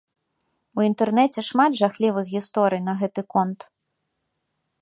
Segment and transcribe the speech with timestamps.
[0.79, 3.59] У інтэрнэце шмат жахлівых гісторый на гэты конт.